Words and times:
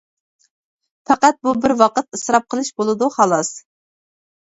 پەقەت 1.09 1.37
بۇ 1.45 1.53
بىر 1.67 1.75
ۋاقىت 1.83 2.19
ئىسراپ 2.19 2.51
قىلىش 2.57 2.75
بولىدۇ 2.83 3.15
خالاس. 3.21 3.57